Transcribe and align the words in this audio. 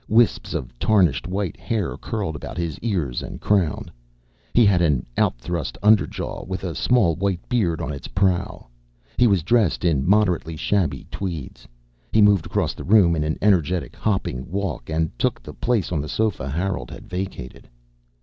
Wisps 0.07 0.55
of 0.55 0.73
tarnished 0.79 1.27
white 1.27 1.55
hair 1.59 1.95
curled 1.95 2.35
about 2.35 2.57
his 2.57 2.79
ears 2.79 3.21
and 3.21 3.39
crown. 3.39 3.91
He 4.55 4.65
had 4.65 4.81
an 4.81 5.05
out 5.15 5.37
thrust 5.37 5.77
underjaw 5.83 6.47
with 6.47 6.63
a 6.63 6.73
small 6.73 7.15
white 7.15 7.47
beard 7.47 7.79
on 7.79 7.93
its 7.93 8.07
prow. 8.07 8.65
He 9.17 9.27
was 9.27 9.43
dressed 9.43 9.85
in 9.85 10.09
moderately 10.09 10.55
shabby 10.55 11.05
tweeds. 11.11 11.67
He 12.11 12.19
moved 12.19 12.47
across 12.47 12.73
the 12.73 12.83
room 12.83 13.15
in 13.15 13.23
an 13.23 13.37
energetic 13.43 13.95
hopping 13.95 14.49
walk 14.49 14.89
and 14.89 15.11
took 15.19 15.39
the 15.39 15.53
place 15.53 15.91
on 15.91 16.01
the 16.01 16.09
sofa 16.09 16.49
Harold 16.49 16.89
had 16.89 17.07
vacated. 17.07 17.69